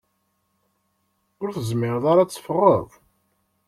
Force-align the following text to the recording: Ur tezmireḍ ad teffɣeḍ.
Ur 1.41 1.49
tezmireḍ 1.51 2.05
ad 2.07 2.29
teffɣeḍ. 2.29 2.89